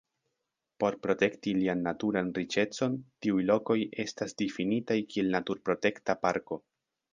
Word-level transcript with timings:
Por 0.83 0.95
protekti 1.03 1.53
ilian 1.57 1.83
naturan 1.87 2.31
riĉecon 2.39 2.97
tiuj 3.27 3.45
lokoj 3.51 3.77
estas 4.07 4.35
difinitaj 4.43 4.99
kiel 5.15 5.33
naturprotekta 5.39 6.21
parko. 6.27 6.63